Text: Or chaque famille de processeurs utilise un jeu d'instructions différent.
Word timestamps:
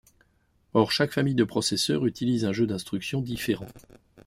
Or 0.73 0.91
chaque 0.91 1.11
famille 1.11 1.35
de 1.35 1.43
processeurs 1.43 2.07
utilise 2.07 2.45
un 2.45 2.51
jeu 2.53 2.65
d'instructions 2.65 3.21
différent. 3.21 3.67